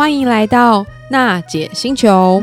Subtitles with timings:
[0.00, 2.42] 欢迎来到娜姐星球。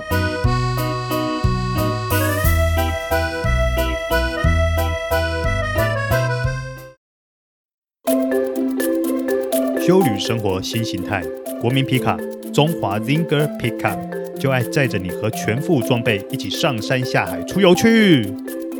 [9.81, 11.23] 休旅生活新形态，
[11.59, 12.15] 国民皮卡
[12.53, 18.21] 中华 Zinger Pickup 就爱载着你和全副装备一起上山下海出游去，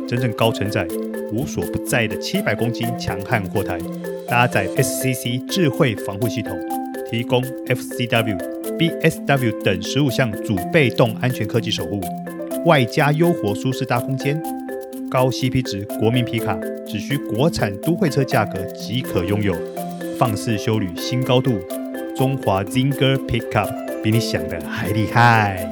[0.06, 0.86] 真正高承载、
[1.32, 3.76] 无所不在的七百公斤强悍货台，
[4.28, 6.56] 搭载 SCC 智慧防护系统，
[7.10, 8.38] 提供 FCW、
[8.78, 12.00] BSW 等十五项主被动安全科技守护，
[12.64, 14.40] 外加优活舒适大空间，
[15.10, 16.56] 高 CP 值国民皮卡
[16.86, 19.52] 只需国产都会车价格即可拥有。
[20.16, 21.58] 放肆修旅新高度，
[22.16, 25.68] 中华 Zinger Pickup 比你想的还厉害。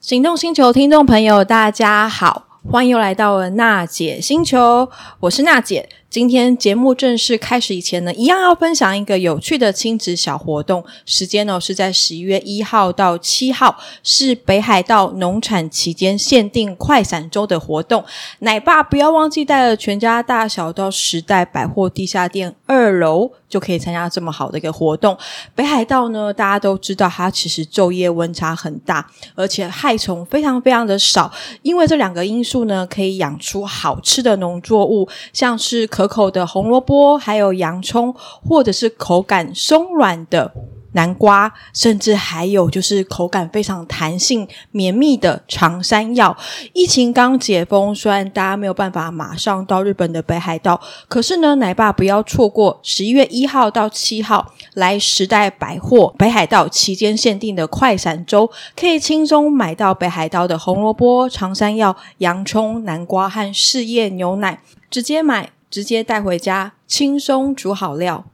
[0.00, 4.88] 行动星球听众朋友，大家好，欢迎又来到了娜姐星球，
[5.20, 5.88] 我是娜姐。
[6.08, 10.82] 今天节目正式开始以前呢，一样要分享一个有趣的亲子小活动。
[11.04, 18.02] 时间呢是在十一月一号到七号，是北海道农产期间限定快闪周的活动。
[18.38, 25.18] 奶爸不要忘记带了全家大小到时代百货地下店二楼，就可以参加这么好的一个活动。
[25.54, 31.30] 北海道呢，大家都知道它其实昼夜温差很大，而且害虫非常非常的少。
[31.62, 38.14] 因为这两个因素呢，可以养出好吃的农作物，像是可口的红萝卜，还有洋葱，
[38.46, 40.52] 或者是口感松软的
[40.92, 46.34] 南瓜，甚至还有就是口感非常弹性、绵密的长山药。
[46.72, 65.50] 疫情刚解封，虽然大家没有办法马上到日本的北海道，可是呢，奶爸不要错过十一月一号到七号来时代百货北海道期间限定的快闪周，可以轻松买到北海道的红萝卜、长山药、洋葱、南瓜和四叶牛奶，直接买。
[65.70, 68.24] 直接带回家，轻松煮好料。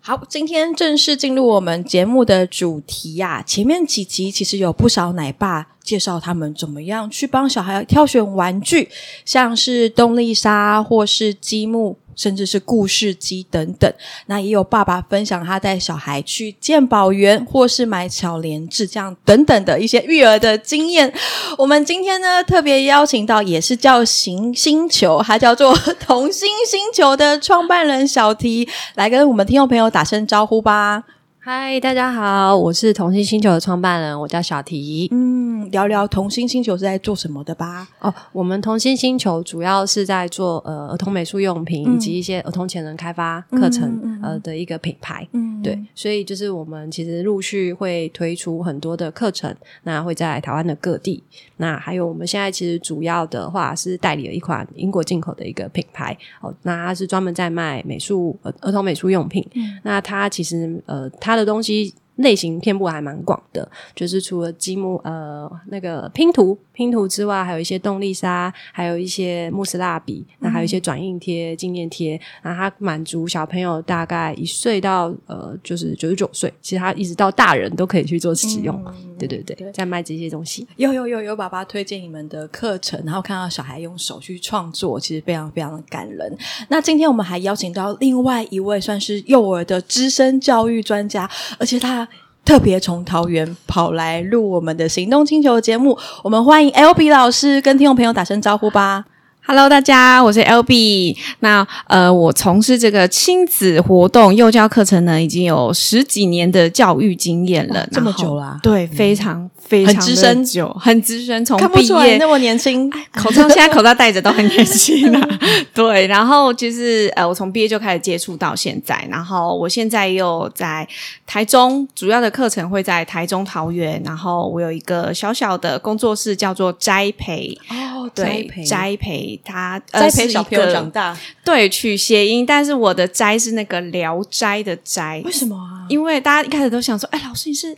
[0.00, 8.88] 好，今天正式进入我们节目的主题呀、前面几集其实有不少奶爸介绍他们怎么样去帮小孩挑选玩具，
[9.24, 11.98] 像是动力沙或是积木。
[12.18, 13.90] 甚至是故事机等等，
[14.26, 21.10] 那也有爸爸分享他带小孩去鉴宝园或是买巧连智这样等等的一些育儿的经验。
[21.56, 25.72] 我们今天呢特别邀请到也是叫行星球，它叫做
[26.04, 31.04] 童心星球的创办人小提来跟我们听众朋友打声招呼吧。
[31.50, 35.08] 嗨，大家好，我是童心星球的创办人，我叫小提。
[35.12, 37.88] 嗯，聊聊童心星球是在做什么的吧？
[38.00, 45.26] 哦，我们童心星球主要是在做呃儿童美术用品、嗯、以及一些儿童潜能开发课程、嗯、呃的一个品牌。
[45.32, 51.24] 嗯，对，所以就是我们其实陆续会推出很多的课程，那会在台湾的各地。
[51.56, 56.14] 那还有我们现在其实主要的话是代理了一款英国进口的一个品牌。
[56.42, 59.42] 哦，那它是专门在卖美术儿儿童美术用品。
[59.54, 61.37] 嗯，那它其实呃它。
[61.38, 78.74] 的东西类型遍布还蛮广的，就是除了积木呃那个拼图拼图之外，还有一些动力沙，还有一些慕斯蜡笔，那还有一些转印贴、纪念贴，然后它满足小朋友大概一岁到呃就是九十九岁，其实它一直到大人都可以去做使用。
[78.86, 86.36] 嗯、对对对，对在卖这些东西，有有有有爸爸推荐你们的课程，然后看到小孩用手去创作，其实非常非常的感人。
[86.68, 91.28] 那今天我们还邀请到另外一位算是幼儿的资深教育专家。
[91.58, 92.07] 而且他
[92.48, 99.04] 特别从桃园跑来录我们的行动星球节目，我们欢迎 L B 老师跟听众朋友打声招呼吧。
[99.50, 101.16] Hello，大家，我是 Albee。
[101.38, 107.88] 那呃，我从事这个亲子活动幼教课程呢，已经有十几年的教育经验了。
[107.90, 108.60] 这么久了啊？
[108.62, 109.44] 对，非常。
[109.44, 115.28] 嗯非常资深，久很资深，从毕业那么年轻， 口罩现在口罩戴着都很年轻啊。
[115.74, 120.88] 对，然后就是呃，我从毕业就开始接触到现在，然后我现在又在
[121.26, 135.86] 台中，主要的课程会在台中桃园，然后我有一个小小的工作室叫做栽培哦，对，栽培，他栽培小朋友长大，对，取谐音，但是我的斋是那个聊斋的斋，为什么啊？
[135.88, 137.76] 因为大家一开始都想说，哎，老师你是。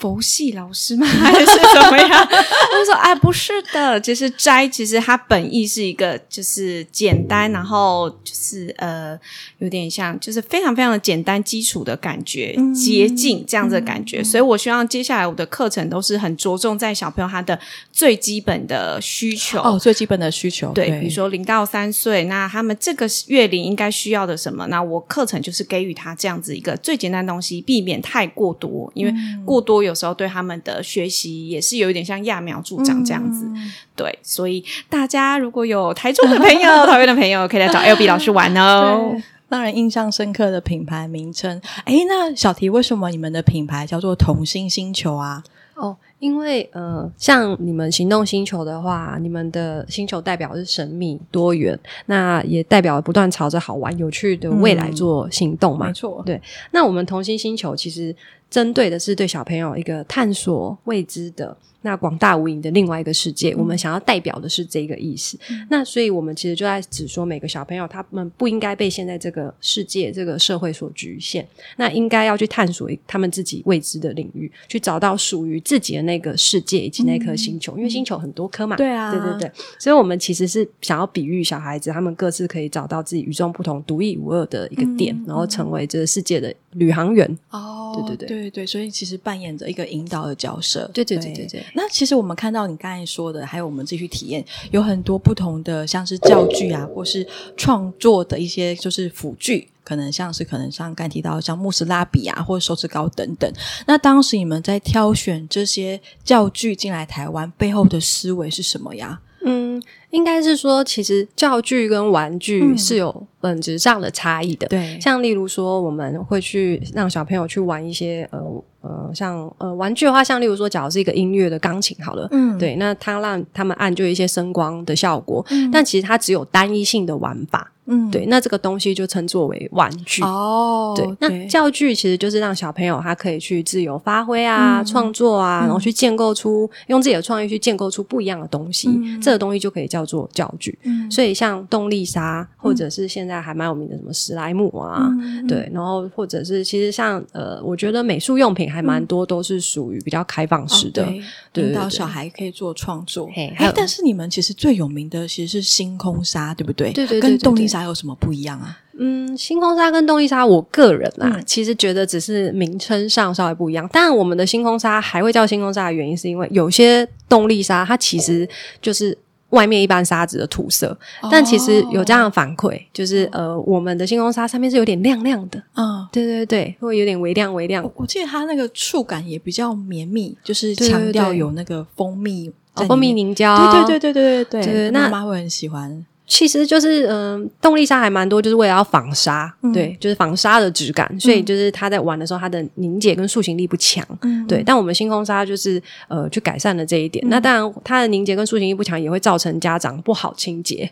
[0.00, 1.04] 佛系老师吗？
[1.06, 2.08] 还是怎么样？
[2.08, 9.18] 他说：“哎，不是的，其实斋其实它本意是一个，就是简单，然后就是呃，
[9.58, 14.22] 有点像，就是非常非常的简单基础的感觉，嗯、洁净这样子的感觉。
[14.22, 17.58] 嗯、所以我希望接下来我的课程都是很着重在小朋友他的
[17.92, 20.72] 最基本的需求哦，最基本的需求。
[20.72, 24.66] 对，对比如说零到三岁，那他们这个月龄应该需要的什么？
[24.68, 29.12] 那我课程就是给予他这样子一个最简单的东西，避免太过多，因为
[29.44, 29.89] 过多有。
[29.90, 39.20] 有时候对他们的学习也是有一点像揠苗助长这样子，嗯、对，所以大家如果有台中的朋友、桃园的朋友，可以来找 Albee 老师玩哦。
[39.48, 41.60] 让人印象深刻的品牌名称。
[41.84, 45.42] 哎，那小提，为什么你们的品牌叫做同心星球啊？
[45.74, 51.76] 哦，因为呃，像你们行动星球的话，你们的星球代表是神秘多元，
[52.06, 55.86] 那也代表不断朝着好玩有趣的未来做行动嘛。
[55.86, 56.40] 没错，对。
[56.70, 58.14] 那我们同心星球其实
[58.50, 61.56] 针对的是对小朋友一个探索未知的。
[61.82, 65.38] 那广大无垠的另外一个世界，嗯、我们想要代表的是这个意思。
[65.48, 77.72] 嗯、那所以，我们其实就在指说，每个小朋友他们不应该被现在这个世界、这个社会所局限，那应该要去探索他们自己未知的领域，去找到属于自己的那个世界以及那颗星球。
[77.76, 79.50] 嗯、因为星球很多颗嘛，对啊，对对对。
[79.78, 87.38] 所以我们其实是想要比喻小孩子，他们各自可以找到自己与众不同、独一无二的一个点，嗯、然后成为这个世界的旅航员。
[87.48, 88.66] 哦，对对对，对对对。
[88.66, 90.90] 所以其实扮演着一个引导的角色。
[90.92, 91.64] 对对对对对。
[91.74, 92.50] 那其实我们看。
[92.50, 97.24] 到你刚才说的，还有我们继续体验，有很多不同的，像是教具啊，或是
[97.56, 103.48] 创作的一些就是辅具，可能像是可能像刚才提到像慕斯拉比啊，或者手指膏等等。
[103.86, 109.20] 那当时你们在挑选这些教具进来台湾背后的思维是什么呀？
[109.44, 114.66] 嗯，应该是说，其实教具跟玩具是有本质上的差异的。
[114.68, 118.40] 对、嗯，像例如说，我们会去让小朋友去玩一些呃。
[118.82, 127.70] 呃，像呃玩具的话，像例如说，假如是一个音乐的钢琴好了，嗯，对，那它让他们按就一些声光的效果，嗯，但其实它只有单一性的玩法。
[127.90, 130.94] 嗯，对，那这个东西就称作为玩具哦。
[130.96, 138.88] 对，那教具其实就是让小朋友他可以去自由发挥啊，创作啊，然后去建构出用自己的创意去建构出不一样的东西，
[139.20, 140.78] 这个东西就可以叫做教具。
[140.84, 145.10] 嗯，所以像动力沙，或者是现在还蛮有名的什么史莱姆啊，
[145.48, 151.04] 对，然后或者是其实像呃，我觉得美术用品还蛮多都是属于比较开放式的，
[151.52, 153.28] 对，引导小孩可以做创作。
[153.34, 156.92] 哎，但是你们其实最有名的其实是星空沙，对不对？
[156.92, 157.79] 对对对，跟动力沙。
[157.80, 158.78] 还有什么不一样啊？
[159.02, 163.88] 嗯，星空沙跟动力沙，我个人啊，嗯、其实觉得只是名称上稍微不一样。
[163.90, 168.46] 但，我们的星空沙还会叫星空沙的原因，是因为有些动力沙它其实
[168.82, 169.16] 就是
[169.50, 170.88] 外面一般沙子的涂色，
[171.22, 175.62] 哦、但其实有这样的反馈，就是呃，我们的星空沙上面是有点亮亮的。
[175.76, 177.90] 嗯，对对对，会有点微亮微亮。
[177.96, 183.56] 我记得它那个触感也比较绵密，就是强调有那个蜂蜜、哦、蜂蜜凝胶。
[183.72, 186.04] 对对对对对对对，对那妈妈会很喜欢。
[186.30, 194.62] 其实就是，嗯、呃，动力沙还蛮多，就是为了要防沙，嗯、对，就是防沙的质感，所以就是它在玩的时候，它的凝结跟塑形力不强，嗯，对。
[194.64, 197.26] 但我们星空沙就是，呃，去改善了这一点。
[197.26, 200.88] 嗯、那当然，它的凝结跟塑形力不强，也会造成家长不好清洁，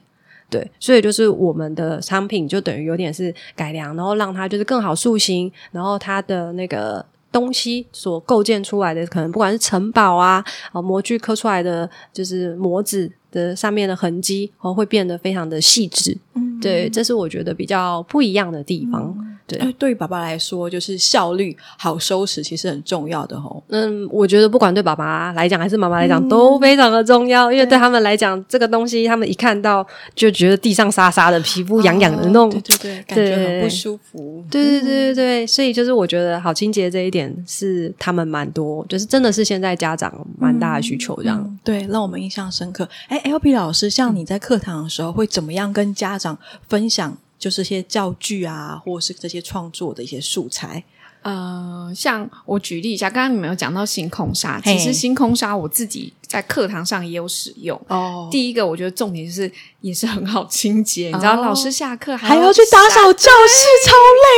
[0.51, 0.69] 对。
[0.81, 13.13] 所以就是我们的商品就等于有点是改良，然后让它就是更好塑形，然后它的那个东西所构建出来的，可能不管是城堡啊，啊，模具刻出来的就是模子。
[13.31, 16.17] 的上面的痕迹哦，会变得非常的细致，
[16.61, 19.15] 对，这是我觉得比较不一样的地方。
[19.19, 23.63] 嗯对，对于爸爸来说，就是效率好收拾，其实很重要的哦。
[23.69, 29.83] 嗯，我觉得不管对爸爸来讲还是妈妈来讲，都非常的重要，因为对他们来讲，这个东西他们一看到
[30.15, 34.45] 就觉得地上沙沙的，皮肤痒痒的那种，对对对，感觉很不舒服。
[34.51, 41.59] 对对对对对，所以就是我觉得好清洁这一点是他们蛮多，就是真的是现在家长蛮大的需求这样。
[41.65, 42.87] 对，让我们印象深刻。
[43.09, 47.17] 哎，LB 老师，像你在课堂的时候会怎么样跟家长分享？
[47.39, 50.83] 就是些教具啊，或者是这些创作的一些素材。
[51.23, 57.81] 呃，像我举例一下，刚刚你们有讲到星空沙，其实星空沙我自己在课堂上也有使用。
[57.87, 59.51] 哦，第一个我觉得重点就是
[59.83, 63.93] 也是很好清洁，你知道，老师下课还还要去打扫教室，超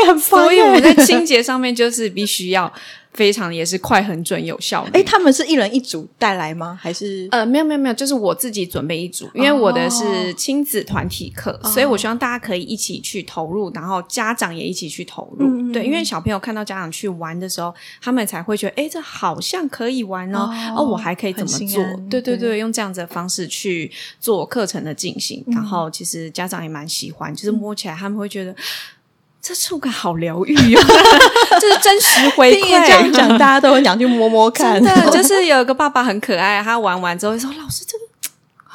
[0.04, 0.44] 累，很烦。
[0.44, 2.70] 所以我们在清洁上面就是必须要。
[3.12, 4.86] 非常也是快、很准、有效。
[4.92, 6.78] 哎，他们是一人一组带来吗？
[6.80, 15.46] 还是呃，没有没有没有，就是我自己准备一组，因为我的是亲子团体课，哦、所以我希望大家可以一起去投入，然后家长也一起去投入。
[15.46, 21.84] 嗯、对，因为小朋友看到家长去玩的时候，他们才会觉得，哎，这好像可以玩哦，哦，哦，我还可以怎么做？
[22.08, 23.90] 对对对，对用这样子的方式去
[24.20, 28.54] 做课程的进行，嗯、然后其实家长也蛮喜欢，就是摸起来他们会觉得。
[29.42, 30.80] 这触感好疗愈哦，
[31.60, 32.86] 这是真实回馈。
[32.86, 34.74] 这样讲，大家都很想去摸摸看。
[34.74, 38.04] 真的，就是有一个爸爸很可爱，他玩完之后说：“老师，这个。”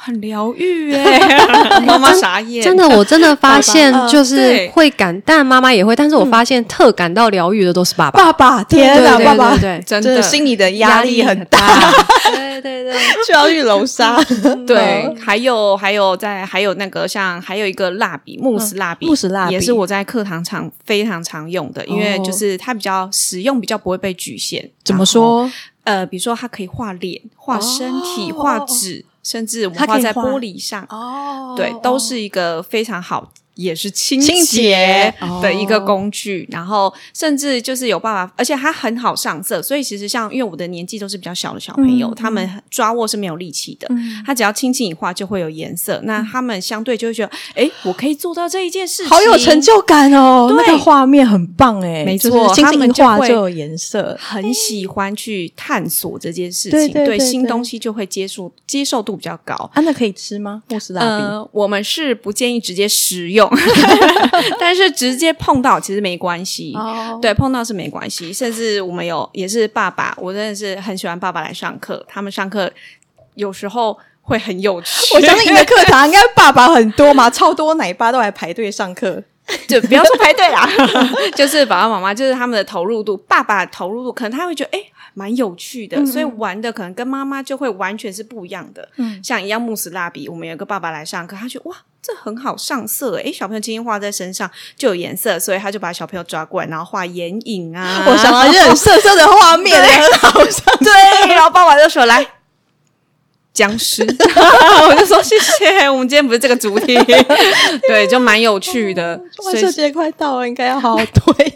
[0.06, 1.18] 很疗愈哎，
[1.84, 2.62] 妈妈傻眼。
[2.62, 5.96] 真的，我真的发现就是会感，但妈妈也会。
[5.96, 8.26] 但是我发现特感到疗愈的都是爸爸。
[8.26, 11.92] 爸爸，天哪，爸爸，对，真的心里的压力很大。
[12.30, 12.92] 对对对，
[13.26, 14.16] 就要去楼沙。
[14.64, 24.70] 对，还有还有在还有那个像还有一个蜡笔，慕斯蜡笔，慕斯蜡笔也是我在课堂上非常常用的，因为就是它比较实用，比较不会被局限。
[24.84, 25.50] 怎么说？
[25.82, 29.04] 呃，比如说它可以画脸、画身体、画纸。
[29.26, 43.88] 甚至我们画在玻璃上，哦，对，都是一个非常好也是清清洁的一个工具，然后甚至就是有办法，而且它很好上色，所以其实像因为我的年纪都是比较小的小朋友，他们抓握是没有力气的，
[44.24, 59.54] 他只要轻轻一画就会有颜色，那他们相对就会觉得，哎，我可以做到这一件事情，好有成就感哦，那个画面很棒哎，没错，轻轻一画就有颜色，很喜欢去探索这件事情，对新东西就会接受接受度比较高。
[59.72, 60.62] 啊，那可以吃吗？
[60.68, 61.06] 慕斯拉比？
[61.06, 63.45] 呃，我们是不建议直接食用。
[64.60, 67.20] 但是直接碰到其实没关系，oh.
[67.20, 68.32] 对，碰到是没关系。
[68.32, 72.04] 甚至我们有也是爸爸，我真的是很喜欢爸爸来上课。
[72.08, 72.70] 他们上课
[73.34, 75.14] 有时候会很有趣。
[75.14, 79.22] 我相信你的课堂应该爸爸很多嘛，超多奶爸都来排队上课。
[79.68, 80.68] 就不要说排队啦，
[81.36, 88.88] 就是爸爸妈妈，就是他们的投入度，爸爸的投入度，可能他会觉得诶蛮有趣的，嗯、所以玩的可能跟妈妈就会完全是不一样的。
[88.96, 91.76] 嗯，像一样慕斯蜡笔，我们有个爸爸来上课，他觉得哇。
[92.02, 98.04] 这很好上色诶，小朋友轻轻画在身上就有颜色，所以他就把小朋友抓过来，然后画眼影啊。
[98.06, 100.64] 我想到一些很色色的画面， 很好上。
[100.78, 102.24] 对，然后爸爸就说：“来，
[103.56, 104.02] 僵尸。
[104.88, 106.94] ”我就说：“谢谢，我们今天不是这个主题。
[107.88, 109.18] ”对，就蛮有趣的。
[109.46, 111.52] 万圣节快到了，应该要好好推。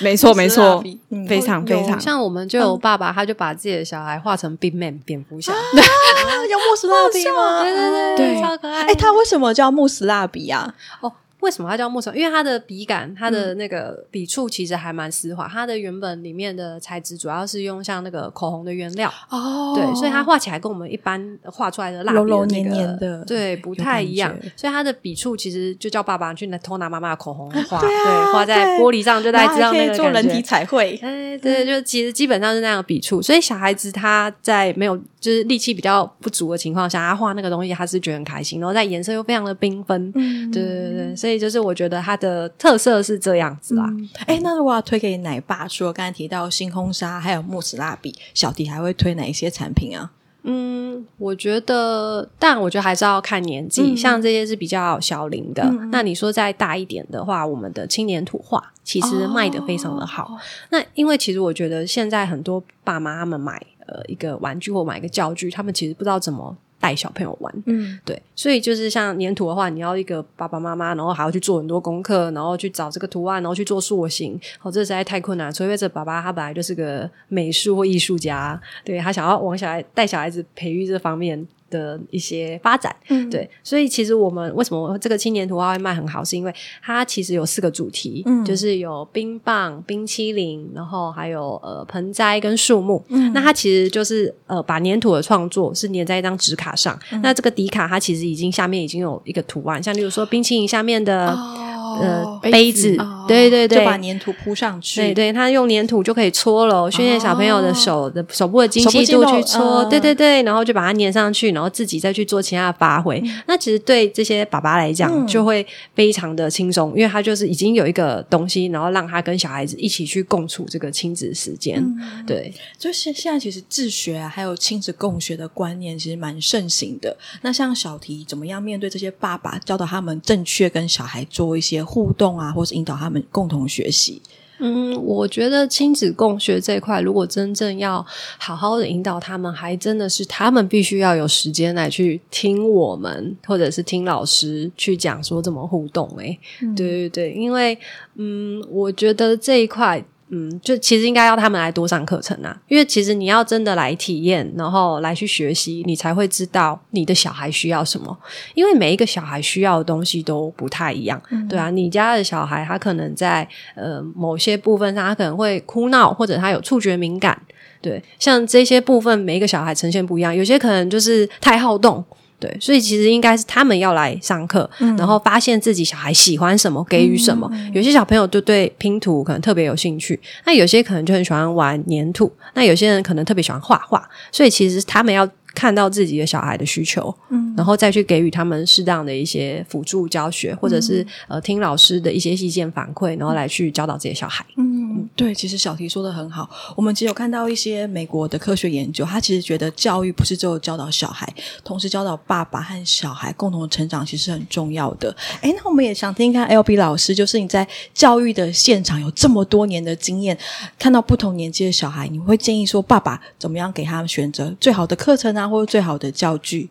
[0.00, 0.82] 没错，没错，
[1.28, 2.00] 非常非常。
[2.00, 7.62] 像我们就有爸爸，他就把自己的小孩画成 Big Man 蝙蝠侠，有慕斯蜡笔吗？
[7.62, 8.86] 对对对，超可爱。
[8.86, 10.74] 哎，他为什么叫慕斯蜡笔啊？
[11.00, 11.12] 哦。
[11.42, 12.10] 为什么它叫慕斯？
[12.14, 15.48] 因为它的笔杆，它的那个笔触其实还蛮丝滑。
[15.52, 24.32] 它的原本里面的材质主要是用像那个口红的原料哦，对，所以它画起来跟我们一般画出来的蜡笔的那个黏的对不太一样。
[24.56, 30.96] 所以它的笔触其实就叫爸爸去偷拿妈妈的口红画，对，画在玻璃上就大家知道那个做人体彩绘。
[31.02, 33.20] 哎，对，就其实基本上是那样的笔触。
[33.20, 40.12] 所以小孩子他在没有就是力气比较不足的情况下，他画那个东西，他是觉得很开心，然后在颜色又非常的缤纷。
[40.12, 41.31] 对对对，所以。
[41.38, 43.84] 就是我觉得它的特色是这样子啦。
[44.26, 50.10] 哎、嗯，那如果要推给奶爸，除了刚才提到星空沙，还有慕斯蜡笔，小迪还会推哪一些产品啊？
[50.44, 55.62] 嗯，我觉得，但我觉得还是要看年纪，嗯、像这些是比较小龄的。
[55.62, 60.24] 嗯、那你说再大一点的话，我们的青年土画其实卖的非常的好。
[60.24, 60.38] 哦、
[60.70, 66.56] 那因为其实我觉得现在很多爸妈他们买呃一个玩具或买一个教具，他们其实不知道怎么。
[66.82, 75.52] 带小朋友玩，嗯，对，所以就是像粘土的话，你要一个爸爸妈妈，然后还要去做很多功课，然后去找这个图案，然后去做塑形，哦，这实在太困难。
[75.52, 101.30] 除非这爸爸他本来就是个美术或艺术家，对，他想要往小孩带小孩子培育这方面的一些发展，嗯，对，所以其实我们为什么这个青年图画会卖很好，是因为它其实有四个主题，嗯，就是有冰棒、冰淇淋，然后还有呃盆栽跟树木，嗯，那它其实就是呃把粘土的创作是粘在一张纸卡上，嗯，那这个底卡它其实已经下面已经有一个图案，像例如说冰淇淋下面的。
[101.30, 101.58] 哦
[102.00, 102.96] 呃，杯子，
[103.28, 105.00] 对对对，就把粘土铺上去。
[105.00, 109.84] 对对，他用粘土就可以搓了，训练小朋友的手的手部的精细度去搓。
[109.84, 113.22] 对对对，然后就把它粘上去，然后自己再去做其他的发挥。
[113.46, 121.84] 那其实对这些爸爸来讲，就会非常的轻松，因为他就是已经有一个东西，然后让他跟小孩子一起去共处这个亲子时间。
[122.26, 127.16] 对，就是现在其实自学啊，还有亲子共学的观念其实蛮盛行的。
[127.42, 131.81] 那像小提怎么样面对这些爸爸，教导他们正确跟小孩做一些。
[131.82, 134.22] 互动啊，或是引导他们共同学习。
[134.64, 138.04] 嗯，我觉得亲子共学这一块，如果真正要
[138.38, 146.08] 好好的引导他们，还真的是他们必须要有时间来去听我们，或者是听老师去讲说怎么互动。
[146.18, 147.76] 诶，嗯、对对对，因为
[148.14, 150.04] 嗯，我觉得这一块。
[150.34, 158.18] 嗯，就其实应该要他们来多上课程啊，因为其实你要真的来体验，然后来去学习，你才会知道你的小孩需要什么。
[158.54, 167.38] 因为每一个小孩需要的东西都不太一样，嗯、对啊，你家的小孩他可能在呃某些部分上，他可能会哭闹，或者他有触觉敏感，
[167.82, 172.02] 对，像这些部分每一个小孩呈现不一样，有些可能就是太好动。
[172.42, 177.48] 对，所以其实应该是他们要来上课，嗯、然后发现自己小孩喜欢什么，给予什么。
[177.52, 184.02] 嗯、有些小朋友就对拼图可能特别有兴趣，那有些可能就很喜欢玩粘土，那有些人可能特别喜欢画画。
[184.32, 194.44] 所以其实他们要看到自己的小孩的需求，嗯，然后再去给予他们适当的一些辅助教学，或者是呃听老师的一些意见反馈，然后来去教导自己的小孩。
[194.56, 196.48] 嗯，对，其实小提说的很好。
[196.76, 201.28] 我们其实有看到一些美国的科学研究，他其实觉得教育不是只有教导小孩，
[201.62, 205.14] 同时教导爸爸和小孩共同成长，其实很重要的。
[205.40, 210.36] 哎，那我们也想听看 LB 老师，就是你在教育的现场有这么多年的经验，
[210.78, 215.41] 看到不同年纪的小孩，你会建议说爸爸怎么样给他们选择最好的课程啊？
[215.48, 216.68] 或者最好的教具，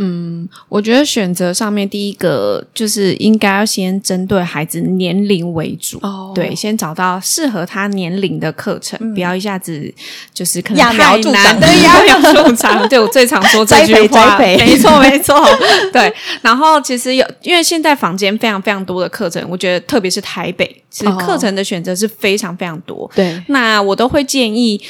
[0.00, 9.92] 嗯，我觉得选择上面第一个就是应该要先针对孩子年龄为主，哦，对，先找到适合他年龄的课程，嗯，不要一下子
[10.32, 15.36] 就是可能太难，揠苗助长，对，揠苗助长，对，我最常说这句话，没错没错，
[15.92, 16.14] 对。
[16.42, 23.42] 然后其实有，因为现在房间非常非常多的课程，我觉得特别是台北，其实课程的选择是非常非常多，对，哦。
[23.48, 24.80] 那我都会建议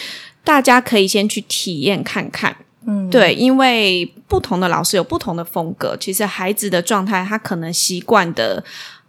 [0.45, 2.55] 大家可以先去体验看看。
[2.87, 8.63] 嗯，对，因为不同的老师有不同的风格，其实孩子的状态，他可能习惯的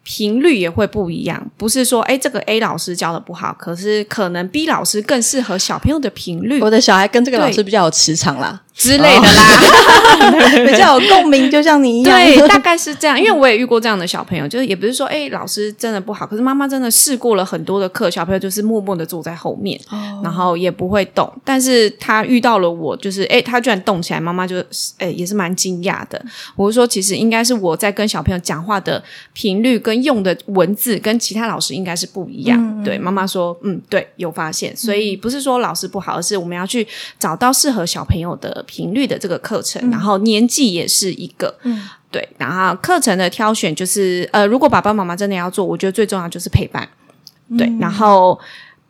[0.04, 1.50] 频率也会不一样。
[1.56, 6.60] 不是说，哎，这个 A 老师教的不好，可是可能 B 老师更适合小朋友的频率。
[6.62, 8.62] 我的小孩跟这个老师比较有磁场啦。
[8.80, 12.18] 之类的啦， 比较有共鸣，就像你一样。
[12.18, 13.20] 对，大概是这样。
[13.20, 21.30] 因为我也遇过这样的小朋友，就是也不是说，哎、欸，老师真的不好，可是妈妈真的试过了很多的课，小朋友就是默默的坐在后面，哦、然后也不会动。
[21.44, 24.58] 但是他遇到了我，就是，哎、欸，他居然动起来，妈妈就，
[24.98, 26.24] 哎、欸，也是蛮惊讶的。
[26.56, 32.58] 我是说，其实应该是我在跟小朋友讲话的频率跟用的文字跟其他老师应该是不一样。
[32.58, 34.74] 嗯、对，妈妈说，嗯，对，有发现。
[34.78, 36.88] 所以不是说老师不好，而是我们要去
[37.20, 38.66] 找到适合小朋友的。
[38.70, 46.88] 频率的这个课程，嗯、然后年纪也是一个，嗯，对，然后课程的挑选就是，呃，如果爸爸妈妈真的要做，我觉得最重要就是陪伴，
[47.50, 48.40] 嗯、对，然后。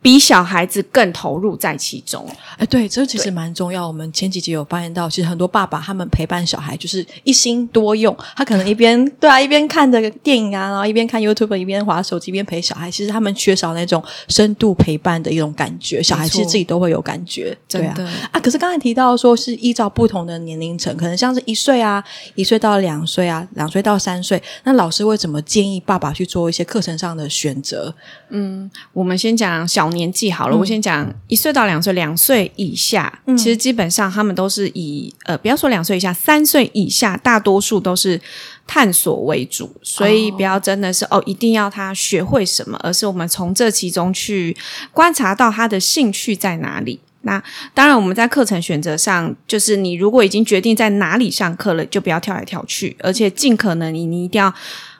[0.02, 2.26] 比小孩子更投入在其中，
[2.56, 3.86] 哎，对，这其实蛮重要。
[3.86, 12.90] 我们前几集有发现到，其实很多爸爸他们陪伴小孩就是一心多用，他可能一边 对啊，一边看着电影啊，然后一边看 YouTube，一边滑手机，一边陪小孩。
[12.90, 17.94] 其实他们缺少那种深度陪伴的一种感觉，小孩其实自己都会有感觉，对啊。
[18.32, 22.02] 啊，可是刚才提到说是依照不同的年龄层，可能像是一岁啊，
[22.34, 27.94] 一岁到两岁啊，两岁到三岁，那老师会怎么建议爸爸去做一些课程上的选择？
[28.30, 29.90] 嗯，我们先讲小。
[29.90, 38.20] 年纪好了，我先讲一岁到两岁，两岁以下，嗯、其实基本上他们都是以呃，不要说两岁以下，三岁以下，大多数都是
[38.68, 44.56] 探索为主，所以不要真的是哦，哦，一定要他学会什么，而是我们从这其中去
[44.92, 47.00] 观察到他的兴趣在哪里。
[47.22, 47.42] 那
[47.74, 54.54] 当然，我们在课程选择上，就是你如果已经决定在哪里上课了，就不要跳来跳去，而且尽可能你你一定要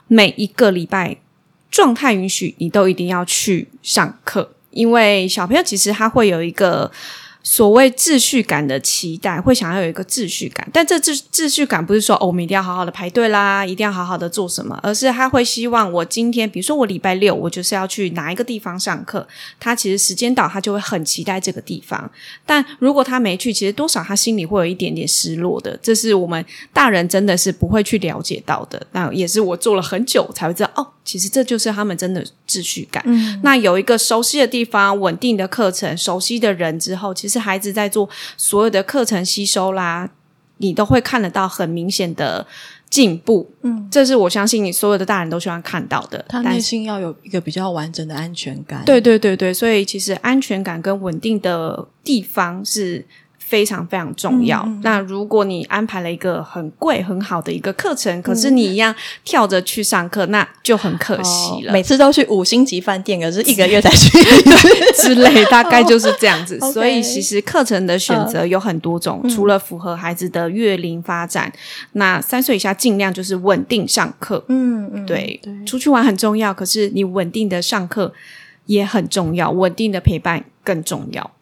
[0.08, 1.16] 每一个礼拜
[1.70, 4.52] 状态允许，你都一定要去上课。
[4.70, 6.90] 因为小朋友其实他会有一个。
[7.42, 19.26] 所谓秩序感的期待，会想要有一个秩序感，但这秩秩序感不是说哦，我们一定要好好的排队啦，一定要好好的做什么，而是他会希望我今天，比如说我礼拜六，我就是要去哪一个地方上课，
[19.58, 22.10] 他其实时间到，他就会很期待这个地方。
[22.44, 28.86] 但如果他没去，其实多少他心里会有一点点失落的，这是我们大人真的是不会去了解到的。
[28.92, 33.02] 那也是我做了很久才会知道，哦，其实这就是他们真的秩序感。
[33.06, 37.29] 嗯，那有一个熟悉的地方，稳定的课程，熟悉的人之后，其实。
[37.30, 40.10] 是孩子在做所有的课程吸收啦，
[40.58, 42.46] 你都会看得到很明显的
[42.90, 43.50] 进步。
[43.62, 46.22] 嗯，这是我相信你所有的大人都希望看到的。
[46.28, 48.84] 他内心要有一个比较完整的安全感。
[48.84, 53.06] 对对对对，所以其实安全感跟稳定的地方是。
[53.50, 54.62] 非常非常重要。
[54.64, 61.70] 嗯、那如果你安排了一个很贵很好的一个课程，嗯、可是你一样跳着去上课，那就很可惜了。
[61.70, 64.16] 哦、每次都去五星级饭店，可是一个月才去
[65.02, 66.56] 之类，大概就是这样子。
[66.60, 71.52] 哦、所以其实课程的选择有很多种，嗯、除了符合孩子的月龄发展，
[71.94, 74.44] 那三岁以下尽量就是稳定上课。
[74.46, 78.12] 嗯嗯，对，对出去玩很重要，可是你稳定的上课
[78.66, 81.32] 也很重要，稳定的陪伴更重要。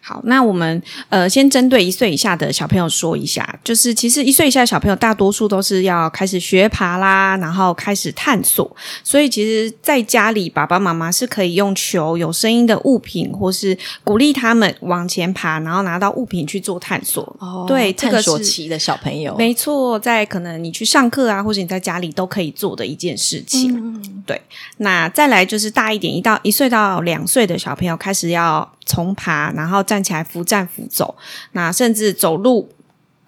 [0.00, 17.22] 好，那我们呃先针对一岁以下的小朋友说一下，就是其实一岁以下的小朋友大多数都是要开始学爬啦，然后开始探索，所以其实在家里爸爸妈妈是可以用球、有声音的物品，或是鼓励他们往前爬，然后拿到物品去做探索。
[17.38, 23.76] 哦，对，这个是探索期的小朋友，没错，在可能你去上课啊，或者你在家里都可以做的一件事情。
[23.76, 24.40] 嗯，对。
[24.78, 31.14] 那再来就是大一点，一到一岁到两岁的小朋友开始要从爬，然后站起来扶站扶走，
[31.52, 32.68] 那甚至走路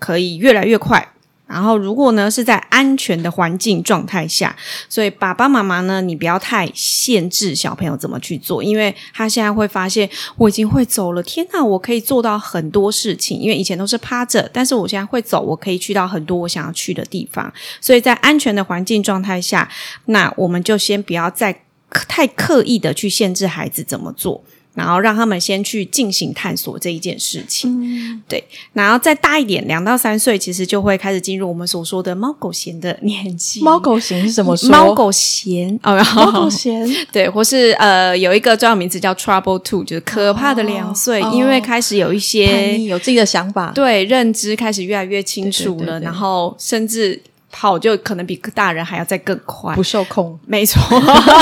[0.00, 1.08] 可以越来越快。
[1.46, 4.56] 然后如果呢是在安全的环境状态下，
[4.88, 13.38] 所以爸爸妈妈呢，你不要太限制小朋友怎么去做，因为他现在会发现我已经会走了，天哪，我可以做到很多事情。
[13.38, 17.52] 因为以前都是趴着，但是我现在会走，我可以去到很多我想要去的地方。
[17.82, 19.68] 所以在安全的环境状态下，
[20.06, 21.64] 那我们就先不要再
[22.08, 24.42] 太刻意的去限制孩子怎么做。
[24.74, 27.70] 然后让他们先去进行探索这一件事情。
[27.82, 33.62] 嗯、对，然后再大一点，两到三岁，其实就会开始进入我们所说的猫狗嫌的年纪。
[33.62, 34.68] 猫狗嫌是什么说？
[34.70, 47.20] 猫狗嫌哦，猫狗嫌 对，或是呃，有一个专有名词叫 Trouble Two，就是可怕的两岁，哦、因为开始有一些有自己的想法，对，认知开始越来越清楚了，对对对对，然后甚至。
[47.52, 50.80] 跑就可能比大人还要再更快，不受控，没错，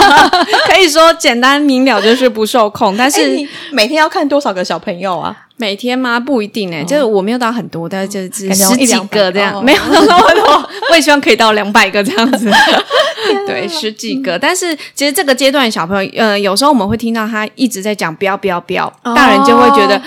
[0.66, 2.96] 可以说简单明了就是不受控。
[2.96, 5.46] 但是你每天要看多少个小朋友啊？
[5.56, 6.18] 每天吗？
[6.18, 10.70] 不一定诶，就是我没有到很多，但是就是十几个这样，没有那么多。
[10.90, 12.50] 我也希望可以到两百个这样子，
[13.46, 14.38] 对，十几个。
[14.38, 20.00] 但是其实这个阶段小朋友，呃，有时候我们会听到他一直在讲不要不要不要，大人就会觉得，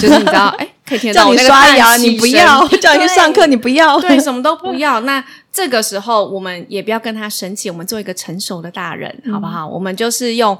[0.00, 0.66] 就是你知道，哎。
[0.90, 4.00] 可以听到叫你刷牙，你不要； 叫你去上课，你不要。
[4.00, 5.00] 对，什么都不要。
[5.02, 9.68] 那这个时候，我们也不要跟他生气，我们做一个成熟的大人，好不好？
[9.68, 10.58] 嗯、我们就是用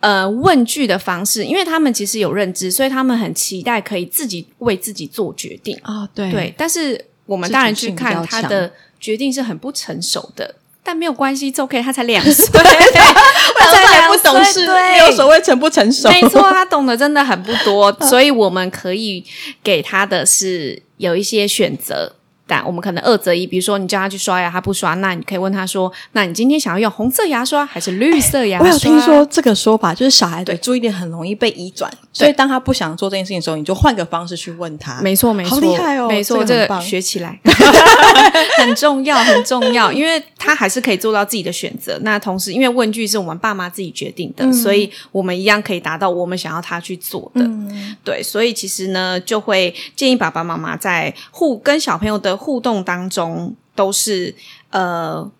[0.00, 6.08] 呃问句的方式，因为他们其实有认知，所以他们很期待可以自己为自己做决定啊、哦。
[6.14, 10.56] 对对，但是我们大人去看他的决定是很不成熟的。
[10.84, 11.80] 但没有关系，就 OK。
[11.82, 16.08] 他才两岁， 他才两岁，不懂事，没有所谓成不成熟。
[16.10, 19.24] 没错，他懂得真的很不多， 所以我们可以
[19.62, 22.16] 给他的是有一些选择。
[22.52, 35.00] 但我们可能二择一，比如说你叫他去刷牙，他不刷，那你可以问他说：“那你今天想要用红色牙刷还是绿色牙刷？”我有听说这个说法，就是小孩对注意力很容易被移转，所以当他不想做这件事情的时候，你就换个方式去问他。
[35.00, 36.08] 没错，没错，好厉害哦！
[36.08, 37.40] 没错，这个学起来
[38.60, 41.98] 很重要，很重要，因为他还是可以做到自己的选择。
[42.02, 47.48] 那同时，因为问句是我们爸妈自己决定的，所以我们一样可以达到我们想要他去做的。
[48.04, 54.34] 对，所以其实呢，就会建议爸爸妈妈在互跟小朋友的互动当中，都是
[54.70, 55.30] 呃。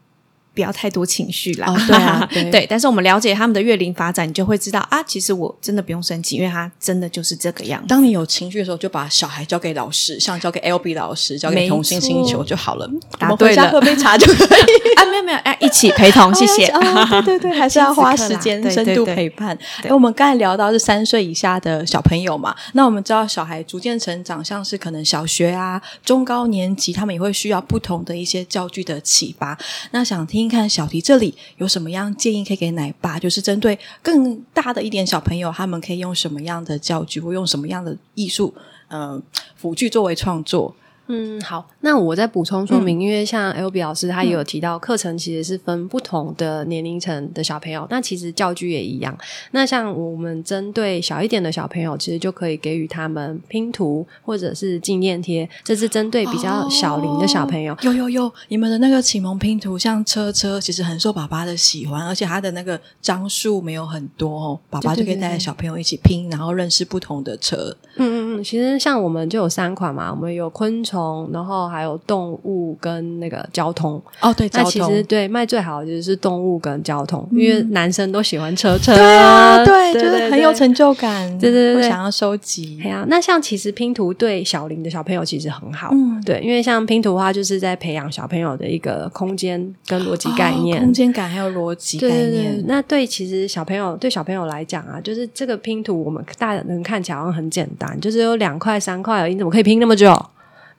[0.54, 2.66] 不要太多情绪啦，哦、对啊， 对，对。
[2.68, 7.88] 但是我们了解他们的月龄发展，你就会知道啊，其实我真的不用生气，因为他真的就是这个样子。
[7.88, 12.88] 当你有情绪的时候，就把小孩交给老师，像交给 LB 老师，交给童心星球就好了。
[13.18, 14.48] 答对了，喝杯茶就可以
[15.00, 16.66] 啊，没有没有，哎，一起陪同，谢谢。
[16.72, 19.56] 哦、对对对，还是要花时间深度陪伴。
[19.82, 29.56] 哎，我们刚才聊到是三岁以下的小朋友嘛，那我们知道小孩逐渐成长，像是可能小学啊、中高年级，他们也会需要不同的一些教具的启发。
[29.92, 31.34] 那想听听看小题这里。
[31.58, 33.18] 有什么样建议可以给奶爸？
[33.18, 38.52] 就是针对更大的一点小朋友，他们可以用什么样的教具，或用什么样的艺术，
[38.88, 39.22] 嗯，
[39.54, 40.74] 辅具作为创作？
[41.08, 49.16] 嗯，好，那我再补充说明，嗯、因为像 LB 老师他也有提到，课程其实是分不同的年龄层的小朋友，那其实教具也一样。
[49.50, 57.74] 那像我们针对小一点的小朋友，其实就可以给予他们拼图或者是纪念贴，这是针对比较小龄的小朋友。
[57.74, 67.76] 哦、有有有，你们的那个启蒙拼图，像车车，其实很受爸爸的喜欢，而且他的那个张数没有很多哦，爸爸就可以带着小朋友一起拼，然后认识不同的车。
[67.96, 70.91] 嗯嗯嗯，其实像我们就有三款嘛，我们有昆虫。
[70.92, 82.78] 虫，然后还有动物跟那个交通哦，对，那其实对卖最好的就是动物跟交通，因为男生都喜欢车车，对啊，对，就是很有成就感，对对对，想要收集。
[82.82, 92.62] 对啊，那像其实拼图对小龄的小朋友其实很好，嗯，对，因为像拼图的话，就是在培养小朋友的一个空间跟逻辑概念，空间感还有逻辑概念。
[92.66, 100.12] 那对其实小朋友对小朋友来讲啊，就是这个拼图我们大人看起来好像很简单，就是有两块三块，你怎么可以拼那么久？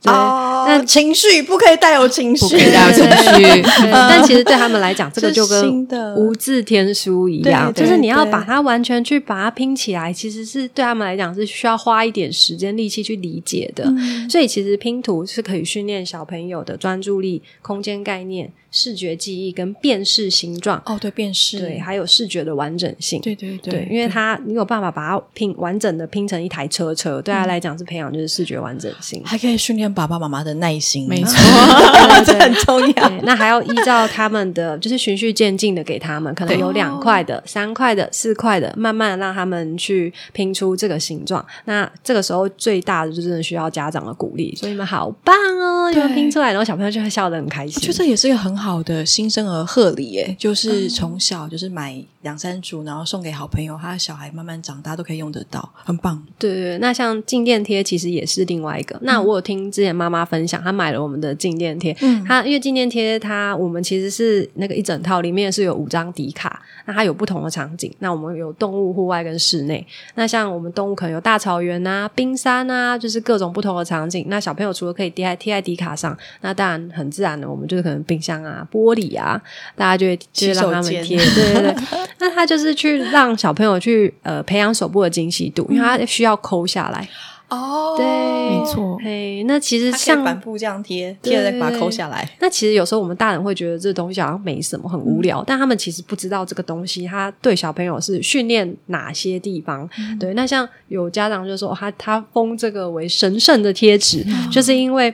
[0.05, 3.61] 哦，那情绪不可以带有情绪，不可以带有情绪。
[3.91, 13.85] 但其实对他们来讲，这个就跟无字天书一样，就是你要把它完全去把它拼起来，其实是对他们来讲是需要花一点时间力气去理解的。
[14.29, 18.51] 所以，其实拼图是可以训练小朋友的专注力、空间概念。
[18.75, 31.37] 视觉记忆跟辨识形状哦，对，辨识，对，还有视觉的完整性，对对对，对，因为他你有办法把它拼完整的拼成一台车车，对他来讲是培养就是视觉完整性，还可以训练爸爸妈妈的耐心，没错，
[32.25, 33.09] 这很重要。
[33.21, 41.45] 那还要依照他们的就是循序渐进的给他们，可能有两块的、三块的、四块的，慢慢让他们去拼出这个形状。
[41.65, 47.75] 那这个时候最大的就真的需要家长的鼓励，所以你们好棒哦，你们拼出来，然后小朋友就会笑得很开心。
[47.75, 48.62] 我觉得这也是一个很好。
[48.63, 56.25] 好的新生儿贺礼，耶，就是从小就是买两三组，然后送给好朋友，他的小孩慢慢长大都可以用得到，很棒。
[56.39, 58.97] 对对，那像静电贴其实也是另外一个。
[59.01, 67.93] 那我有听之前妈妈分享，她买了我们的静电贴，嗯，她因为静电贴，它我们其实是那个一整套里面是有五张底卡，那它有不同的场景。
[67.99, 69.85] 那我们有动物、户外跟室内。
[70.15, 74.27] 那像我们动物可能有大草原啊、冰山啊，就是各种不同的场景。
[74.29, 78.52] 那小朋友除了可以贴在贴在底卡上，那当然很自然的，我们就是可能冰箱啊。
[78.53, 79.41] 啊、玻璃啊，
[79.75, 81.17] 大家就会就会让他们贴。
[81.17, 81.75] 对对对，
[82.19, 87.09] 那他就是去让小朋友去呃培养手部的精细度，因为他需要抠下来。
[87.49, 88.97] 哦，对，没错。
[89.03, 92.27] 嘿，那其实像帆布这样贴，贴了再把它抠下来。
[92.39, 99.87] 那其实有时候我们大人会觉得这东西好像没什么，很无聊，嗯、但他们其实不知道这个东西，他对小朋友是训练哪些地方。
[99.99, 105.13] 嗯、对，那像有家长就说，他他封这个为神圣的贴纸，嗯、就是因为。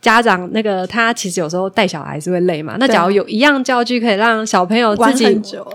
[0.00, 5.24] 家长那个他其实有时候带小孩是会累嘛，那假如有一样教具可以让小朋友自己，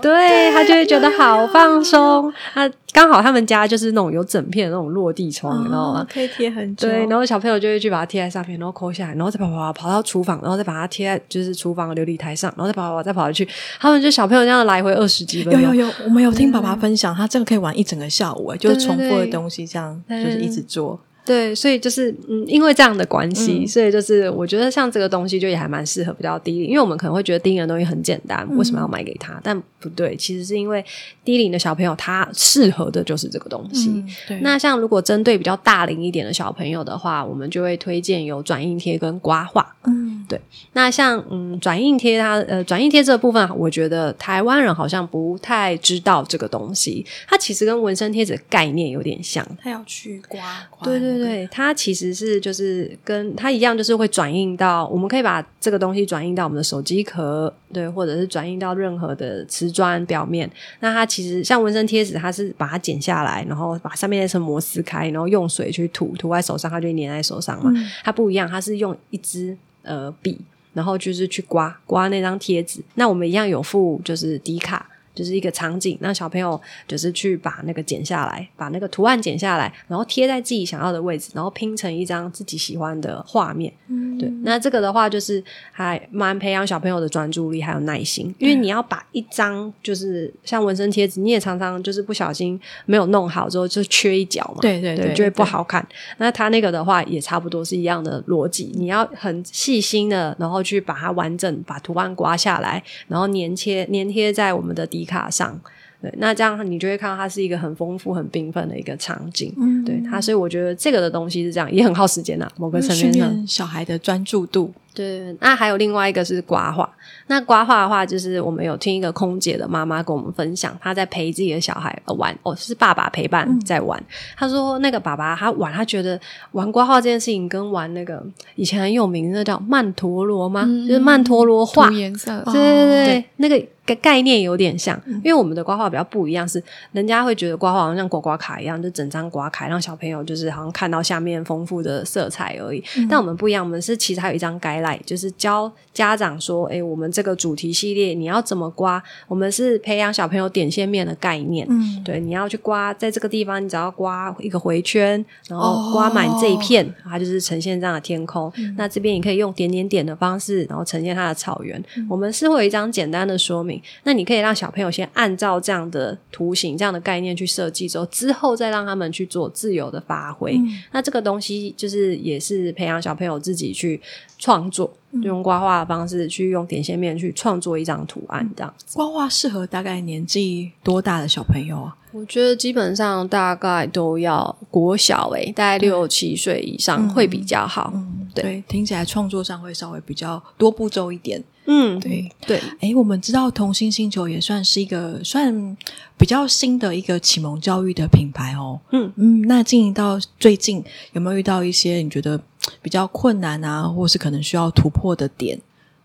[0.00, 2.32] 对他就会觉得好放松。
[2.54, 6.06] 他刚好他们家就是那种有整片的那种落地窗，你知道吗？
[6.10, 6.88] 可以贴很久。
[6.88, 13.46] 对，然后小朋友就会去把它贴在上面，然后抠下来，然后再跑跑跑跑到厨房，然后再把它贴在就是厨房的琉璃台上，然后再跑跑跑再跑回去。
[13.78, 15.60] 他们就小朋友这样来回二十几分钟。
[15.60, 20.98] 有有有，我们有听爸爸分享，他这个可以玩一整个下午，就是重复的东西这样，就是一直做。
[21.24, 29.32] 对，所以就是嗯，因为这样的关系，嗯、所以就是我觉得像这个东西就也还蛮适合比较低龄，因为我们可能会觉得低龄的东西很简单，为什么要买给他？
[29.34, 30.84] 嗯、但不对，其实是因为
[31.24, 33.88] 低龄的小朋友他适合的就是这个东西。
[33.88, 34.40] 嗯、对。
[34.40, 39.74] 那像如果针对比较大龄一点的小朋友的话，我们就会推荐有转印贴跟刮画。
[39.86, 40.38] 嗯，对。
[40.74, 50.84] 那像嗯转印贴它呃转印贴这个部分，我觉得台湾人好像不太知道这个东西，它其实跟纹身贴纸的概念有点像，它要去刮刮。
[50.84, 51.13] 对对。
[51.18, 60.50] 对对，它其实是就是跟它一样，就是会转印到，我们可以把这个东西转印到我们的手机壳，对，或者是转印到任何的瓷砖表面。
[60.80, 67.70] 那它其实像纹身贴纸，它是把它剪下来，然后把上面那层膜撕开，然后用水去涂，涂在手上，它就会粘在手上嘛。
[67.74, 70.40] 嗯、它不一样，它是用一支呃笔，
[70.72, 72.80] 然后就是去刮刮那张贴纸。
[72.94, 74.88] 那我们一样有附就是底卡。
[75.14, 83.72] 就是一个场景，让小朋友就是去把那个剪下来，把那个图案剪下来，然后贴在自己想要的位置，然后拼成一张自己喜欢的画面。
[83.88, 84.28] 嗯，对。
[84.42, 94.60] 那这个的话，就是还蛮培养小朋友的专注力还有耐心，因为你要把一张就是像纹身贴纸，你也常常就是不小心没有弄好之后就缺一角嘛。
[94.60, 95.86] 对对对，对，就会不好看。
[96.18, 105.58] 那他那个的话也差不多是一样的逻辑，你要很细心的，然后去把它完整把图案刮下来，然后粘贴粘贴在我们的底卡上，
[106.00, 112.52] 对，那这样你就会看到它是一个很丰富、很缤纷的一个场景，嗯，对它，所以我觉得这个的东西是这样，也很耗时间呐、啊。
[112.56, 114.72] 某个层面上，小孩的专注度。
[114.94, 116.88] 对，那还有另外一个是刮画。
[117.26, 124.02] 那刮画的话，就是我们有听一个空姐的妈妈跟我们分享，她在陪自己的小孩玩，哦，是爸爸陪伴在玩。
[124.36, 126.20] 她、嗯、说，那个爸爸他玩，他觉得
[126.52, 128.22] 玩刮画这件事情跟玩那个
[128.56, 130.64] 以前很有名的那叫曼陀罗吗？
[130.66, 133.66] 嗯、就是曼陀罗画颜色，对对对，对那个。
[133.86, 142.82] 概概念有点像，因为我们的刮画比较不一样，是人家会觉得刮画好像像刮刮卡一样，就整张刮开，让小朋友就是好像看到下面丰富的色彩而已。
[142.96, 149.00] 嗯、但我们不一样，我们是其实还有一张 guideline，就是教家长说，诶，我们这个主题系列你要怎么刮？
[149.28, 151.64] 我们是培养小朋友点线面的概念。
[151.70, 158.52] 嗯，对，你要去刮，在这个地方你只要刮一个回圈，然后刮满这一片，哦、它就是呈现这样的天空。
[158.56, 161.80] 嗯、那这边你可以用点点点的方式，然后呈现它的草原。
[161.96, 163.80] 嗯、我们是会有一张简单的说明。
[164.02, 170.56] 那你可以让小朋友先按照这样的图形、这样的概念去设计，之后之后再让他们去做自由的发挥。
[170.56, 174.00] 嗯、那这个东西就是也是培养小朋友自己去
[174.38, 178.48] 创作，嗯、用刮画的方式去用点线面去创作一张图案。
[178.56, 181.96] 这样子，刮画适合大概年纪多大的小朋友啊？
[182.12, 187.90] 我觉得基本上大概都要国小诶、欸，大概六七岁以上会比较好。
[187.94, 191.42] 嗯嗯、对，对，听起来创作上会稍微比较多步骤一点。
[191.66, 195.74] 嗯，对对，哎，我们知道童心星球也算是一个算
[196.18, 198.78] 比较新的一个启蒙教育的品牌哦。
[198.92, 202.38] 嗯嗯，那经营到最近有没有遇到一些你觉得
[202.82, 205.58] 比较困难啊，或是可能需要突破的点？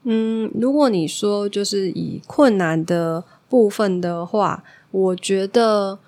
[0.04, 6.00] 嗯，如果你说就是以困难的部分的话，我觉得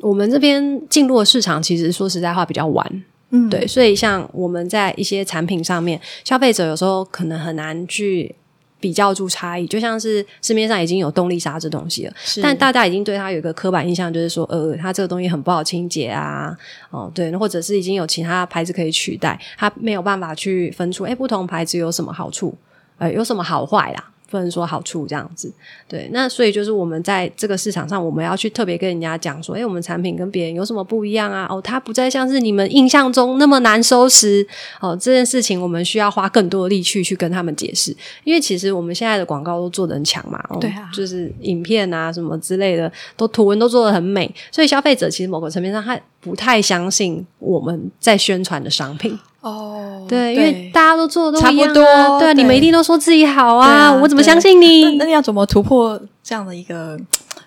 [0.00, 3.04] 我们这边进入的市场其实说实在话比较晚。
[3.30, 8.34] 嗯，对，所以像我们在一些产品上面，消费者有时候可能很难去。
[8.78, 12.12] 比较出差异，就像是市面上已经有动力沙这东西了，
[12.42, 16.56] 但大家已经对它有一个刻板印象，就是说，呃，它这个东西很不好清洁啊，
[16.90, 22.56] 哦，对，或者是已经有其他牌子可以取代，它没有办法去分出，哎，不同牌子有什么好处，
[22.98, 24.10] 呃，有什么好坏啦。
[24.28, 25.52] 不能说好处这样子，
[25.88, 31.46] 对，那所以就是我们在这个市场上，我们要去特别跟人家讲说，诶，我们产品跟别人有什么不一样啊？
[31.48, 34.46] 哦，它不再像是你们印象中那么难收拾
[34.80, 34.96] 哦。
[35.00, 49.16] 这件事情我们需要花更多的力气去跟他们解释，因为其实我们现在的广告都做得很强嘛，哦、对啊，就是影片啊什么之类的，都图文都做得很美，所以消费者其实某个层面上他不太相信我们在宣传的商品。
[49.40, 54.84] 哦，对，因为大家都做的都啊，差不多，对，你们一定都说自己好啊，啊我怎么相信你？
[54.84, 56.98] 那，那你要怎么突破这样的一个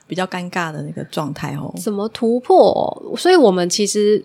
[0.08, 1.74] 比较尴尬的那个状态哦？
[1.82, 3.16] 怎么突破？
[3.18, 4.24] 所以我们其实。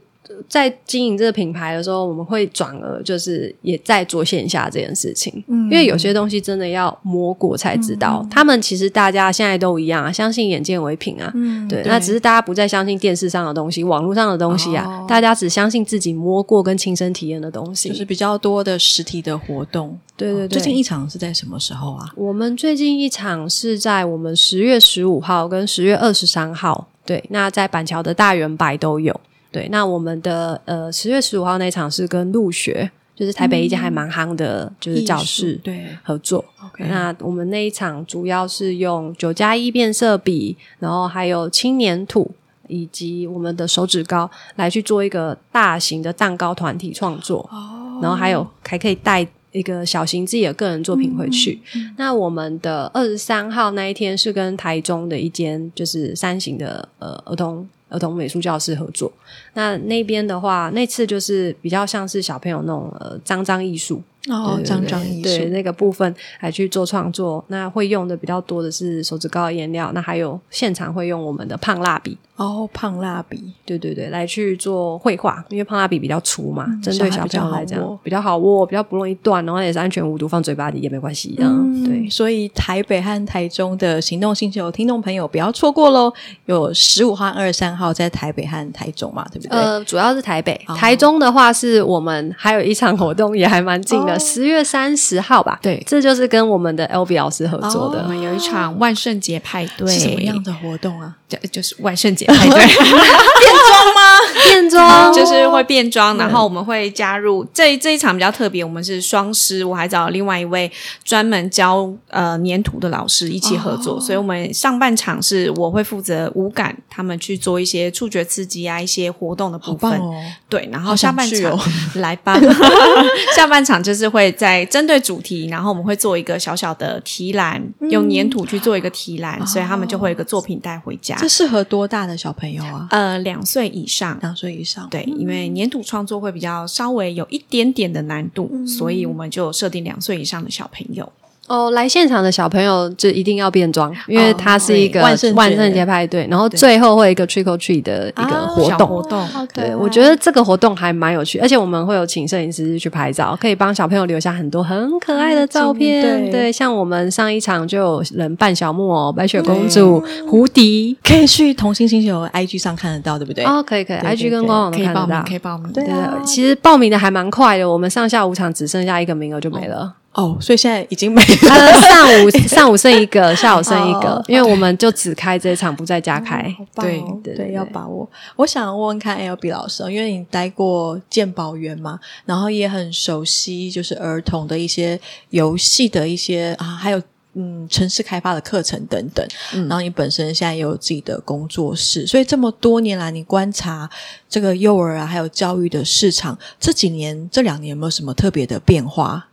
[0.48, 8.20] 在经营这个品牌的时候，我们会转而就是也在做线下这件事情，嗯，因为有些东西真的要摸过才知道。
[8.22, 11.90] 嗯、他们其实大家现在都一样啊，相信眼见为凭啊，嗯，对，对。
[11.90, 19.98] 那只是大家不再相信电视上的东西、网络上的东西啊，哦、大家只相信自己摸过跟亲身体验的东西，就是比较多的实体的活动。
[20.16, 20.48] 对对对。
[20.48, 22.06] 最近一场是在什么时候啊？
[22.16, 29.20] 我们最近一场是在我们十月十五号跟十月二十三号，对，那在板桥的大圆白都有。
[29.54, 36.44] 对，那我们的呃十月十五号那场是跟路学，就是台北一间还蛮夯的，就是教室对合作。
[36.76, 36.88] Okay.
[36.88, 42.32] 那我们那一场主要是用九加一变色笔，然后还有轻黏土
[42.66, 47.48] 以及我们的手指膏来去做一个大型的蛋糕团体创作。
[47.52, 51.60] 哦，然后还有还可以带一个小型自己的个人作品回去。
[51.96, 57.68] 那我们的二十三号那一天是跟台中的一间就是三型的呃儿童。
[57.94, 59.10] 儿童美术教室合作，
[59.54, 64.02] 那那边的话，那次就是比较像是小朋友那种呃，脏脏艺术。
[64.30, 82.08] 哦，张张艺术，对那个部分来去做创作，那会用的比较多的是手指膏的颜料，那还有现场会用我们的胖蜡笔哦，胖蜡笔，对对对，来去做绘画，因为胖蜡笔比较粗嘛，嗯、针对小朋友来讲比较好握，比较不容易断，然后也是安全无毒，放嘴巴里也没关系，嗯，对。
[82.08, 86.10] 所以台北和台中的行动星球听众朋友不要错过喽，
[86.46, 89.58] 有十五号、二十三号在台北和台中嘛，对不对？
[89.58, 94.12] 呃，主要是台北，哦、台中的话是我们还有一场活动也还蛮近的。
[94.12, 98.02] 哦十月三十号吧，对，这就是跟我们的 LB 老师合作的。
[98.02, 101.14] 我们有一场万圣节派对，什么样的活动啊？
[101.28, 104.02] 就就是万圣节派对， 变装吗？
[104.44, 110.70] 变装就是会变装，然后我们会加入这这一场比较特别，我们是双师，我还找了另外一位
[111.02, 120.00] 专门教呃粘土的老师一起合作，所以我们上半场是我会负责五感，他们去做一些触觉刺激啊，一些活动的部分。
[120.48, 121.58] 对，然后下半场
[121.94, 122.38] 来吧，
[123.34, 124.03] 下半场就是。
[124.10, 131.16] 会在针对主题，然后我们会做一个小小的提篮，嗯、用粘土去做一个提篮，哦、所以他们就会有一个作品带回家。
[131.16, 132.86] 这适合多大的小朋友啊？
[132.90, 134.88] 呃，两岁以上，两岁以上。
[134.90, 141.12] 对，嗯、因为粘土创作会比较稍微有一点点的难度，嗯、所以我们就设定两岁以上的小朋友。
[141.46, 148.88] 哦，来现场的小朋友就一定要变装，因为它是一个万圣节派对，然后最后会有一个 trick or treat 的一个活动。
[148.88, 156.30] 活动，对，我觉得这个活动还蛮有趣，而且我们会有请摄影师去拍照，可以帮小朋友留下很多很可爱的照片。
[156.30, 163.44] 对，像我们上一场就有人扮小木偶、白雪公主、胡迪，可以去同心星球 IG 上看得到，对不对？
[163.44, 165.72] 哦，可以可以，IG 跟官网都看得到，可以报名。
[165.72, 165.84] 对，
[166.24, 169.94] 其实报名的还蛮快的，我们上下五场只剩下一个名额就没了。
[170.14, 171.72] 哦，所以现在已经没了。
[171.82, 176.40] 上午 上午剩一个，下午剩一个，哦、因为我们就只开这一场，不在家开。
[176.58, 178.08] 哦哦、对对对，要把握。
[178.36, 185.00] 我想问问看 LB 老师，因为你待过鉴宝园嘛，然后也很熟悉，就是儿童的一些
[185.30, 187.02] 游戏的一些啊，还有
[187.36, 189.26] 嗯，城市开发的课程等等。
[189.52, 193.90] 嗯，然后你本身现在也有自己的工作室，所以这么多年来，你观察
[194.28, 199.26] 这个幼儿啊，还有教育的市场，这几年这两年有没有什么特别的变化？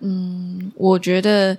[0.00, 1.56] 嗯，我觉得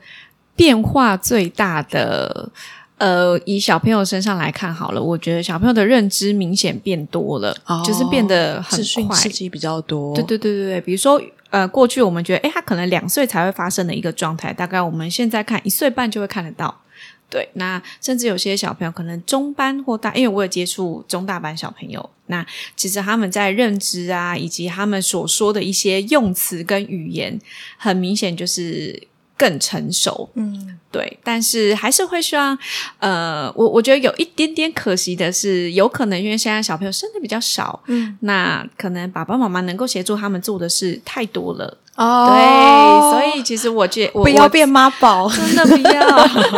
[0.56, 2.49] 变化最大的，
[2.97, 10.13] 呃，以小朋友身上来看好了，我觉得小朋友的认知明显变多了，哦、就是变得很快，刺激比较多。
[10.15, 16.80] 对对对对对，比如说，呃，过去我们觉得，诶，他可能两岁才会发生的一个状态，大概我们现在看一岁半就会看得到。
[17.31, 27.39] 对，那甚至有些小朋友可能中班或大，因为我有接触中大班小朋友，那其实他们在认知啊，以及他们所说的一些用词跟语言，
[27.77, 30.29] 很明显就是更成熟。
[30.33, 32.58] 嗯，对，但是还是会希望，
[32.99, 41.77] 呃，我我觉得有一点点可惜的是，有可能因为现在小朋友生的比较少，嗯，那可能爸爸妈妈能够协助他们做的事太多了。
[41.95, 46.01] 哦，对，所以其实我觉得不要变妈宝，真的不要。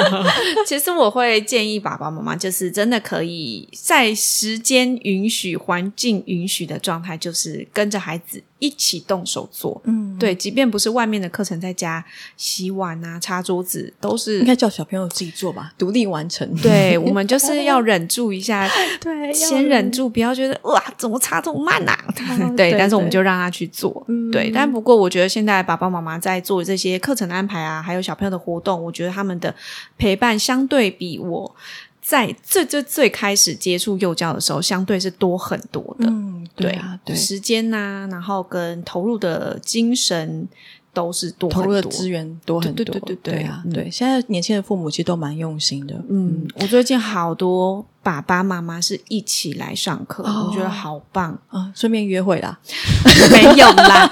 [0.66, 9.82] 其实我会建议爸爸妈妈，就是真的可以在时间允许、环境允许的状态，就是跟着孩子一起动手做。
[9.86, 12.06] 嗯，对，即便不是外面的课程，在家
[12.38, 16.50] 洗碗啊、擦桌子，都是应该叫小朋友自己做吧，独立完成。
[16.62, 18.66] 对，我们就是要忍住一下，
[19.02, 21.98] 对，先忍住，不要觉得哇，怎么擦这么慢啊？
[22.56, 24.06] 对，但是我们就让他去做。
[24.32, 25.34] 对，但不过我觉得。
[25.34, 29.52] 现在爸爸妈妈在做这些课程的安排啊，还有小朋友的活动，我觉得他们的
[29.98, 31.56] 陪伴相对比我
[32.00, 36.06] 在最最最开始接触幼教的时候，相对是多很多的。
[36.06, 40.48] 嗯，对啊，对，时间呐、啊，然后跟投入的精神。
[40.94, 43.90] 都是多，投入的资源多很多，对对对对对，对啊，对。
[43.90, 51.40] 现在年轻的父母其实都蛮用心的，嗯，我最近好多爸爸妈妈是一起来上课，我觉得好棒。
[51.50, 52.60] 啊，顺便约会啦，
[53.32, 54.10] 没有啦，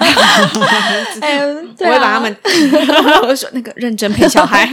[1.78, 2.36] 我会把他们，
[3.28, 4.66] 我说那个认真陪小孩。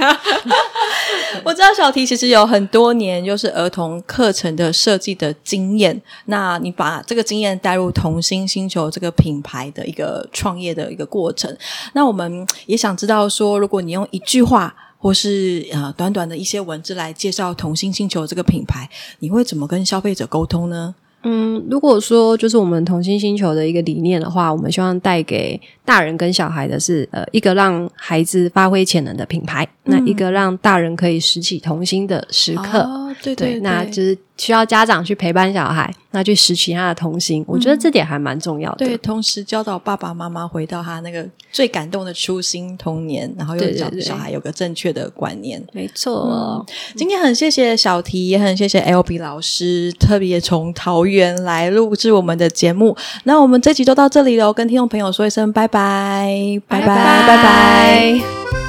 [1.43, 11.55] 我知道小提其实有很多年就是儿童课程的设计的经验，那你把这个经验带入童心星球这个品牌的一个创业的一个过程，
[11.93, 18.87] 那我们也想知道说，如果你用一句话或是呃短短的一些文字来介绍同心星球这个品牌，
[19.19, 20.93] 你会怎么跟消费者沟通呢？
[21.23, 32.79] 嗯，如果说就是我们童心星球的一个理念的话，我们希望带给大人跟小孩的是呃一个让孩子发挥潜能的品牌，嗯、那一个让大人可以拾起童心的时刻。
[32.79, 34.17] 哦、对对，对，对，那就是。
[34.39, 38.85] 需要家长去陪伴小孩，那去拾取他的童心，嗯，我觉得这点还蛮重要的。
[38.85, 45.61] 对，同时教导爸爸妈妈回到他那个最感动的初心童年，然后又教小孩有个正确的观念。
[45.73, 46.65] 没错，嗯，
[46.95, 52.95] 今天很谢谢小提，也很谢谢 Albee 老师，特别从桃园来录制我们的节目。
[53.25, 56.87] 那我们这集就到这里了，跟听众朋友说一声拜拜，拜拜。
[57.27, 58.68] 拜拜。